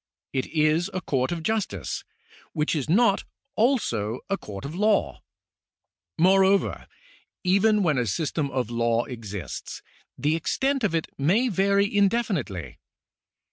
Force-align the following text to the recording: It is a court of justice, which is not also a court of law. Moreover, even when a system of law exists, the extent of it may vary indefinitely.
It 0.33 0.47
is 0.47 0.89
a 0.95 1.01
court 1.01 1.31
of 1.31 1.43
justice, 1.43 2.03
which 2.53 2.75
is 2.75 2.89
not 2.89 3.23
also 3.55 4.21
a 4.31 4.35
court 4.35 4.65
of 4.65 4.73
law. 4.73 5.21
Moreover, 6.17 6.87
even 7.43 7.83
when 7.83 7.99
a 7.99 8.07
system 8.07 8.49
of 8.49 8.71
law 8.71 9.03
exists, 9.03 9.83
the 10.17 10.35
extent 10.35 10.83
of 10.83 10.95
it 10.95 11.05
may 11.19 11.49
vary 11.49 11.85
indefinitely. 11.85 12.79